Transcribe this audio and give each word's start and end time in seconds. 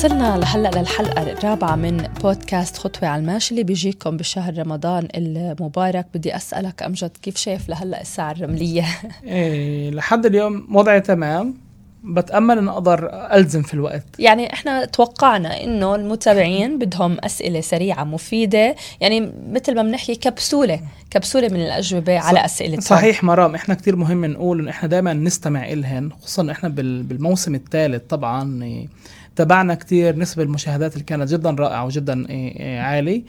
وصلنا 0.00 0.38
لهلا 0.38 0.70
للحلقة 0.78 1.32
الرابعة 1.32 1.76
من 1.76 1.96
بودكاست 2.22 2.76
خطوة 2.76 3.08
على 3.08 3.20
الماشي 3.20 3.50
اللي 3.50 3.62
بيجيكم 3.62 4.16
بشهر 4.16 4.58
رمضان 4.58 5.08
المبارك. 5.14 6.06
بدي 6.14 6.36
أسألك 6.36 6.82
أمجد 6.82 7.10
كيف 7.22 7.36
شايف 7.36 7.68
لهلا 7.68 8.00
الساعة 8.00 8.32
الرملية؟ 8.32 8.84
إيه 9.24 9.90
لحد 9.90 10.26
اليوم 10.26 10.76
وضعي 10.76 11.00
تمام. 11.00 11.54
بتأمل 12.04 12.58
أن 12.58 12.68
أقدر 12.68 13.10
ألزم 13.12 13.62
في 13.62 13.74
الوقت. 13.74 14.04
يعني 14.18 14.52
إحنا 14.52 14.84
توقعنا 14.84 15.64
إنه 15.64 15.94
المتابعين 15.94 16.78
بدهم 16.78 17.16
أسئلة 17.24 17.60
سريعة 17.60 18.04
مفيدة. 18.04 18.76
يعني 19.00 19.32
مثل 19.52 19.74
ما 19.74 19.82
بنحكي 19.82 20.14
كبسولة 20.14 20.80
كبسولة 21.10 21.48
من 21.48 21.60
الأجوبة 21.60 22.18
على 22.18 22.44
أسئلتهم 22.44 22.80
صحيح 22.80 23.24
مرام 23.24 23.54
إحنا 23.54 23.74
كتير 23.74 23.96
مهم 23.96 24.24
نقول 24.24 24.60
إنه 24.60 24.70
إحنا 24.70 24.88
دائما 24.88 25.12
نستمع 25.12 25.72
إلهن 25.72 26.10
خصوصا 26.12 26.50
إحنا 26.50 26.68
بالموسم 26.68 27.54
الثالث 27.54 28.02
طبعا. 28.08 28.60
تابعنا 29.36 29.74
كتير 29.74 30.16
نسبة 30.16 30.42
المشاهدات 30.42 30.92
اللي 30.92 31.04
كانت 31.04 31.32
جدا 31.32 31.50
رائعة 31.50 31.84
وجدا 31.84 32.26
إيه، 32.30 32.60
إيه، 32.60 32.80
عالي 32.80 33.24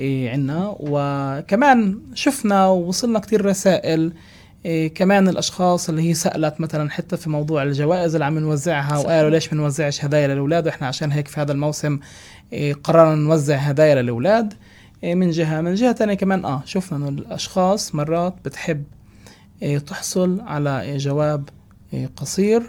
إيه، 0.00 0.30
عنا. 0.30 0.76
وكمان 0.80 1.98
شفنا 2.14 2.66
ووصلنا 2.66 3.18
كتير 3.18 3.44
رسائل 3.44 4.12
كمان 4.94 5.28
الأشخاص 5.28 5.88
اللي 5.88 6.02
هي 6.08 6.14
سألت 6.14 6.60
مثلا 6.60 6.90
حتى 6.90 7.16
في 7.16 7.30
موضوع 7.30 7.62
الجوائز 7.62 8.14
اللي 8.14 8.24
عم 8.24 8.38
نوزعها 8.38 8.98
وقالوا 8.98 9.30
ليش 9.30 9.52
ما 9.52 9.62
نوزعش 9.62 10.04
هدايا 10.04 10.28
للأولاد؟ 10.28 10.66
وإحنا 10.66 10.86
عشان 10.86 11.12
هيك 11.12 11.28
في 11.28 11.40
هذا 11.40 11.52
الموسم 11.52 11.98
قررنا 12.84 13.14
نوزع 13.14 13.56
هدايا 13.56 14.02
للأولاد. 14.02 14.54
من 15.04 15.30
جهة 15.30 15.60
من 15.60 15.74
جهة 15.74 15.92
ثانية 15.92 16.14
كمان 16.14 16.44
آه 16.44 16.62
شفنا 16.64 16.98
إنه 16.98 17.08
الأشخاص 17.08 17.94
مرات 17.94 18.34
بتحب 18.44 18.84
تحصل 19.86 20.40
على 20.40 20.96
جواب 20.96 21.48
قصير 22.16 22.62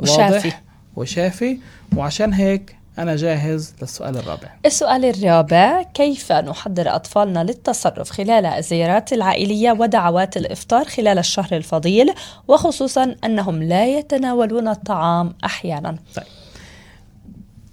وشافي. 0.00 0.52
وشافي 0.96 1.58
وعشان 1.96 2.32
هيك 2.32 2.76
أنا 2.98 3.16
جاهز 3.16 3.74
للسؤال 3.82 4.16
الرابع. 4.16 4.48
السؤال 4.66 5.04
الرابع 5.04 5.82
كيف 5.82 6.32
نحضر 6.32 6.94
أطفالنا 6.96 7.44
للتصرف 7.44 8.10
خلال 8.10 8.46
الزيارات 8.46 9.12
العائلية 9.12 9.72
ودعوات 9.72 10.36
الإفطار 10.36 10.84
خلال 10.84 11.18
الشهر 11.18 11.56
الفضيل 11.56 12.14
وخصوصا 12.48 13.14
أنهم 13.24 13.62
لا 13.62 13.86
يتناولون 13.86 14.68
الطعام 14.68 15.34
أحيانا؟ 15.44 15.96
طيب. 16.14 16.24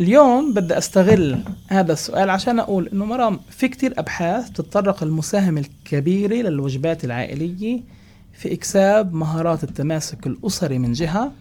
اليوم 0.02 0.53
بدي 0.53 0.77
أستغل 0.77 1.39
هذا 1.67 1.93
السؤال 1.93 2.30
عشان 2.30 2.59
أقول 2.59 2.89
إنه 2.93 3.05
مرام 3.05 3.39
في 3.49 3.67
كتير 3.67 3.93
أبحاث 3.97 4.49
تتطرق 4.49 5.03
المساهمة 5.03 5.61
الكبيرة 5.61 6.35
للوجبات 6.35 7.03
العائلية 7.03 7.81
في 8.33 8.53
إكساب 8.53 9.13
مهارات 9.13 9.63
التماسك 9.63 10.27
الأسري 10.27 10.80
من 10.80 10.93
جهة 10.93 11.31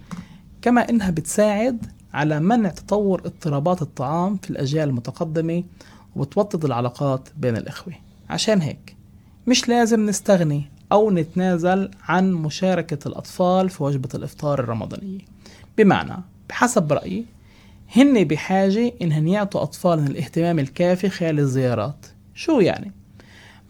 كما 0.62 0.90
إنها 0.90 1.10
بتساعد 1.10 1.86
على 2.14 2.40
منع 2.40 2.68
تطور 2.68 3.20
اضطرابات 3.24 3.82
الطعام 3.82 4.36
في 4.36 4.50
الأجيال 4.50 4.88
المتقدمة 4.88 5.64
وبتوطد 6.16 6.64
العلاقات 6.64 7.28
بين 7.36 7.56
الإخوة. 7.56 7.94
عشان 8.30 8.60
هيك 8.60 8.96
مش 9.46 9.68
لازم 9.68 10.06
نستغني 10.06 10.62
أو 10.92 11.10
نتنازل 11.10 11.90
عن 12.04 12.32
مشاركة 12.32 13.08
الأطفال 13.08 13.70
في 13.70 13.82
وجبة 13.82 14.08
الإفطار 14.14 14.60
الرمضانية. 14.60 15.18
بمعنى 15.78 16.16
بحسب 16.48 16.92
رأيي 16.92 17.24
هن 17.96 18.24
بحاجة 18.24 18.92
إنهن 19.02 19.28
يعطوا 19.28 19.62
أطفالهم 19.62 20.06
الاهتمام 20.06 20.58
الكافي 20.58 21.08
خلال 21.08 21.38
الزيارات. 21.38 22.06
شو 22.34 22.60
يعني؟ 22.60 22.92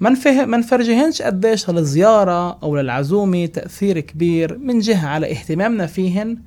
ما 0.00 0.10
نفهم 0.10 0.50
ما 0.50 0.56
نفرجيهنش 0.56 1.22
قديش 1.22 1.70
للزيارة 1.70 2.58
أو 2.62 2.76
للعزومة 2.76 3.47
تأثير 3.47 4.00
كبير 4.00 4.58
من 4.58 4.78
جهة 4.78 5.06
على 5.08 5.31
اهتمامنا 5.31 5.86
فيهن 5.86 6.38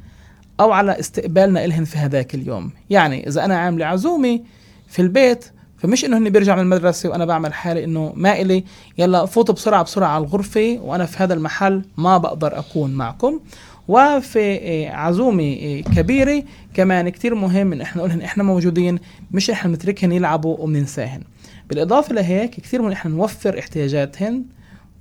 أو 0.60 0.72
على 0.72 1.00
استقبالنا 1.00 1.66
الهن 1.66 1.84
في 1.84 1.98
هذاك 1.98 2.36
اليوم. 2.36 2.72
يعني 2.90 3.28
إذا 3.28 3.46
أنا 3.46 3.58
عاملة 3.58 3.86
عزومة 3.86 4.40
في 4.88 5.02
البيت 5.02 5.46
فمش 5.78 6.06
إنه 6.06 6.18
هني 6.18 6.30
بيرجع 6.30 6.56
من 6.56 6.62
المدرسة 6.62 7.10
وأنا 7.10 7.26
بعمل 7.26 7.54
حالي 7.54 7.84
إنه 7.84 8.14
ما 8.16 8.42
إلي 8.42 8.64
يلا 8.98 9.26
فوتوا 9.26 9.56
بسرعة 9.56 9.84
بسرعة 9.84 10.08
على 10.08 10.24
الغرفة 10.24 10.80
وأنا 10.82 11.06
في 11.06 11.24
هذا 11.24 11.34
المحل 11.34 11.86
ما 11.98 12.18
بقدر 12.18 12.60
أكون 12.60 12.92
معكم. 12.92 13.40
وفي 13.88 14.60
آه، 14.62 14.90
عزومة 14.96 15.58
آه، 15.62 15.82
كبيرة 15.82 16.44
كمان 16.74 17.10
كتير 17.10 17.36
مهم 17.36 17.74
إن 17.74 17.82
إحنا 17.82 18.02
نقولهن 18.02 18.22
إحنا 18.22 18.44
موجودين 18.44 19.00
مش 19.32 19.50
إحنا 19.50 19.72
نتركهن 19.72 20.12
يلعبوا 20.12 20.58
وبننساهن. 20.58 21.22
بالإضافة 21.70 22.14
لهيك 22.14 22.52
كتير 22.52 22.82
مهم 22.82 22.92
إحنا 22.92 23.12
نوفر 23.12 23.60
احتياجاتهن. 23.60 24.44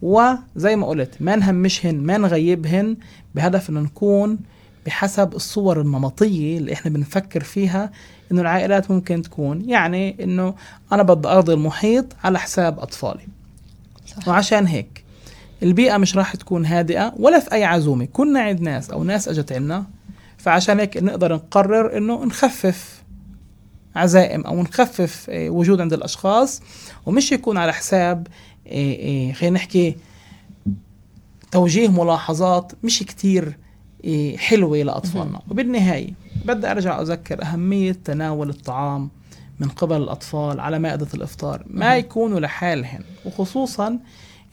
وزي 0.03 0.77
ما 0.77 0.87
قلت 0.87 1.15
ما 1.21 1.37
نهمشهن 1.37 1.95
ما 1.95 2.19
نغيبهن 2.19 2.97
بهدف 3.35 3.71
إنه 3.71 3.81
نكون 3.81 4.39
بحسب 4.87 5.35
الصور 5.35 5.81
النمطية 5.81 6.59
اللي 6.59 6.73
إحنا 6.73 6.91
بنفكر 6.91 7.43
فيها 7.43 7.91
إنه 8.33 8.41
العائلات 8.41 8.91
ممكن 8.91 9.23
تكون. 9.23 9.69
يعني 9.69 10.25
إنه 10.25 10.55
أنا 10.93 11.03
بدي 11.03 11.29
أرضي 11.29 11.53
المحيط 11.53 12.07
على 12.25 12.39
حساب 12.39 12.79
أطفالي. 12.79 13.27
صح. 14.07 14.29
وعشان 14.29 14.67
هيك 14.67 15.05
البيئة 15.63 15.97
مش 15.97 16.17
راح 16.17 16.37
تكون 16.37 16.67
هادئة 16.67 17.15
ولا 17.17 17.39
في 17.41 17.53
أي 17.53 17.65
عزومة. 17.65 18.05
كنا 18.05 18.41
عند 18.41 18.61
ناس 18.61 18.91
أو 18.91 19.05
ناس 19.05 19.29
أجت 19.29 19.53
عنا 19.53 19.85
فعشان 20.39 20.81
هيك 20.81 20.97
نقدر 20.97 21.35
نقرر 21.35 21.97
إنه 21.97 22.25
نخفف 22.25 23.03
عزائم 23.97 24.41
أو 24.41 24.63
نخفف 24.63 25.27
آه، 25.31 25.51
وجود 25.51 25.81
عند 25.81 25.93
الأشخاص. 25.93 26.63
ومش 27.07 27.33
يكون 27.33 27.57
على 27.59 27.73
حساب 27.73 28.27
آه، 28.67 29.31
آه، 29.31 29.33
خلينا 29.33 29.55
نحكي 29.55 29.97
توجيه 31.51 31.89
ملاحظات 31.89 32.73
مش 32.83 32.99
كتير 32.99 33.57
حلوة 34.37 34.79
لأطفالنا. 34.83 35.41
وبالنهاية 35.51 36.11
بدي 36.45 36.71
أرجع 36.71 37.01
أذكر 37.01 37.43
أهمية 37.43 37.93
تناول 37.93 38.49
الطعام 38.51 39.11
من 39.61 39.69
قبل 39.69 39.97
الأطفال 39.97 40.61
على 40.61 40.79
مائدة 40.79 41.07
الإفطار. 41.15 41.65
ما 41.67 41.97
يكونوا 41.97 42.41
لحالهم 42.41 43.01
وخصوصا 43.25 43.99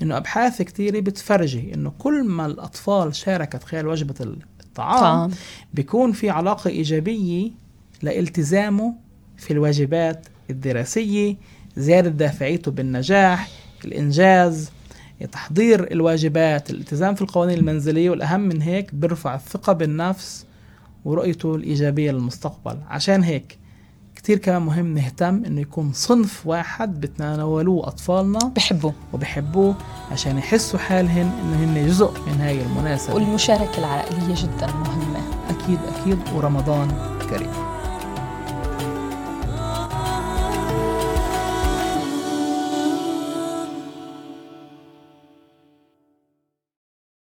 إنه 0.02 0.18
أبحاث 0.18 0.62
كثيره 0.62 1.00
بتفرجي 1.00 1.74
إنه 1.74 1.92
كل 2.00 2.24
ما 2.24 2.46
الأطفال 2.46 3.16
شاركت 3.16 3.64
خلال 3.64 3.88
وجبة 3.88 4.16
الطعام 4.22 5.00
طعام. 5.00 5.32
بيكون 5.74 6.12
في 6.12 6.30
علاقة 6.30 6.70
إيجابية 6.70 7.52
لالتزامه 8.02 8.94
في 9.38 9.52
الواجبات 9.54 10.28
الدراسية 10.50 11.36
زيادة 11.78 12.10
دافعيته 12.10 12.72
بالنجاح 12.72 13.48
الإنجاز 13.86 14.72
تحضير 15.28 15.92
الواجبات 15.92 16.70
الالتزام 16.70 17.16
في 17.16 17.22
القوانين 17.22 17.58
المنزلية 17.58 18.10
والأهم 18.10 18.40
من 18.42 18.62
هيك 18.62 18.96
بيرفع 18.96 19.36
الثقة 19.36 19.74
بالنفس 19.74 20.46
ورؤيته 21.06 21.56
الإيجابية 21.56 22.12
للمستقبل. 22.12 22.78
عشان 22.90 23.24
هيك 23.24 23.58
كتير 24.16 24.38
كمان 24.38 24.62
مهم 24.62 24.94
نهتم 24.94 25.46
إنه 25.46 25.62
يكون 25.62 25.92
صنف 25.94 26.48
واحد 26.48 27.02
بتناولوه 27.02 27.88
أطفالنا 27.88 28.40
بحبوه. 28.40 28.94
وبحبوه 29.14 29.76
عشان 30.12 30.38
يحسوا 30.38 30.80
حالهن 30.80 31.32
إنه 31.44 31.64
هن 31.64 31.88
جزء 31.88 32.12
من 32.28 32.42
هاي 32.42 32.62
المناسبة. 32.62 33.16
والمشاركة 33.16 33.78
العائلية 33.78 34.36
جدا 34.36 34.68
مهمة. 34.68 35.20
أكيد 35.50 35.80
أكيد. 35.96 36.20
ورمضان 36.36 36.92
كريم. 37.30 37.51